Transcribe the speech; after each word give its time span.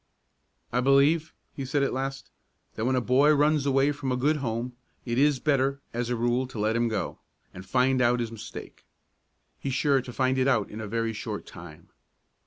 "I 0.73 0.79
believe," 0.81 1.31
he 1.53 1.63
said 1.63 1.83
at 1.83 1.93
last, 1.93 2.31
"that 2.73 2.85
when 2.85 2.95
a 2.95 3.01
boy 3.01 3.31
runs 3.35 3.67
away 3.67 3.91
from 3.91 4.11
a 4.11 4.17
good 4.17 4.37
home, 4.37 4.73
it 5.05 5.19
is 5.19 5.37
better, 5.39 5.79
as 5.93 6.09
a 6.09 6.15
rule, 6.15 6.47
to 6.47 6.57
let 6.57 6.75
him 6.75 6.87
go, 6.87 7.19
and 7.53 7.63
find 7.63 8.01
out 8.01 8.19
his 8.19 8.31
mistake; 8.31 8.83
he's 9.59 9.75
sure 9.75 10.01
to 10.01 10.11
find 10.11 10.39
it 10.39 10.47
out 10.47 10.71
in 10.71 10.81
a 10.81 10.87
very 10.87 11.13
short 11.13 11.45
time. 11.45 11.89